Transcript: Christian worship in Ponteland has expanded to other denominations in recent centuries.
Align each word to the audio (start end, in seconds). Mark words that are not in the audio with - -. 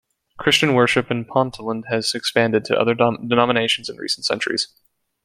Christian 0.39 0.73
worship 0.73 1.11
in 1.11 1.25
Ponteland 1.25 1.83
has 1.91 2.15
expanded 2.15 2.65
to 2.65 2.75
other 2.75 2.95
denominations 2.95 3.87
in 3.87 3.97
recent 3.97 4.25
centuries. 4.25 4.67